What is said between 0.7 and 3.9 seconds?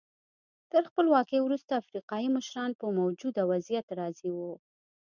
تر خپلواکۍ وروسته افریقایي مشران په موجوده وضعیت